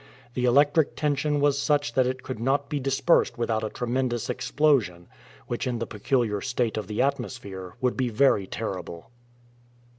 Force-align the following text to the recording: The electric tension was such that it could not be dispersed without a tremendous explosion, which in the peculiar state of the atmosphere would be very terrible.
The 0.33 0.45
electric 0.45 0.95
tension 0.95 1.39
was 1.39 1.61
such 1.61 1.93
that 1.93 2.07
it 2.07 2.23
could 2.23 2.39
not 2.39 2.69
be 2.69 2.79
dispersed 2.79 3.37
without 3.37 3.63
a 3.63 3.69
tremendous 3.69 4.31
explosion, 4.31 5.07
which 5.45 5.67
in 5.67 5.77
the 5.77 5.85
peculiar 5.85 6.41
state 6.41 6.75
of 6.75 6.87
the 6.87 7.03
atmosphere 7.03 7.75
would 7.81 7.95
be 7.97 8.09
very 8.09 8.47
terrible. 8.47 9.11